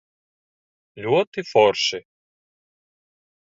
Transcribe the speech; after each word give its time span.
Ļoti 1.05 1.45
forši. 1.51 2.01